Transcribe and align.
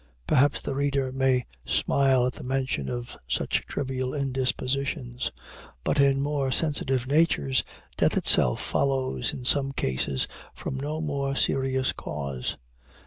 Perhaps 0.25 0.61
the 0.61 0.73
reader 0.73 1.11
may 1.11 1.45
smile 1.63 2.25
at 2.25 2.33
the 2.33 2.43
mention 2.43 2.89
of 2.89 3.15
such 3.27 3.67
trivial 3.67 4.15
indispositions, 4.15 5.31
but 5.83 5.99
in 5.99 6.19
more 6.19 6.51
sensitive 6.51 7.05
natures 7.05 7.63
death 7.99 8.17
itself 8.17 8.59
follows 8.59 9.31
in 9.31 9.45
some 9.45 9.71
cases 9.71 10.27
from 10.55 10.75
no 10.75 11.01
more 11.01 11.35
serious 11.35 11.91
cause. 11.91 12.57